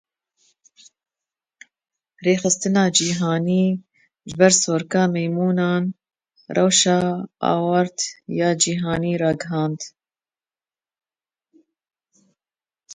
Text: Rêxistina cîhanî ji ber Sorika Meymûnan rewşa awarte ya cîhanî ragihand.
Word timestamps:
Rêxistina 2.25 2.85
cîhanî 2.97 3.65
ji 4.27 4.33
ber 4.39 4.53
Sorika 4.63 5.03
Meymûnan 5.13 5.83
rewşa 6.57 6.99
awarte 7.51 8.05
ya 8.39 8.49
cîhanî 8.61 9.13
ragihand. 9.21 9.79